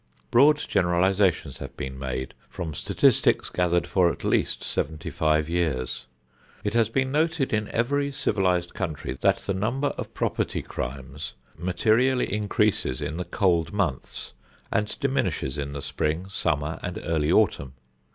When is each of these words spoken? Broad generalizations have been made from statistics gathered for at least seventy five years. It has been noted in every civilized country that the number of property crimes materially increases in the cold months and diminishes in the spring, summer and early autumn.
Broad 0.31 0.57
generalizations 0.57 1.59
have 1.59 1.77
been 1.77 1.99
made 1.99 2.33
from 2.49 2.73
statistics 2.73 3.49
gathered 3.49 3.85
for 3.85 4.11
at 4.11 4.23
least 4.23 4.63
seventy 4.63 5.11
five 5.11 5.47
years. 5.47 6.07
It 6.63 6.73
has 6.73 6.89
been 6.89 7.11
noted 7.11 7.53
in 7.53 7.67
every 7.67 8.11
civilized 8.11 8.73
country 8.73 9.15
that 9.21 9.37
the 9.41 9.53
number 9.53 9.89
of 9.99 10.15
property 10.15 10.63
crimes 10.63 11.33
materially 11.55 12.33
increases 12.33 12.99
in 12.99 13.17
the 13.17 13.25
cold 13.25 13.73
months 13.73 14.33
and 14.71 14.99
diminishes 14.99 15.59
in 15.59 15.73
the 15.73 15.83
spring, 15.83 16.29
summer 16.29 16.79
and 16.81 16.97
early 17.03 17.31
autumn. 17.31 17.73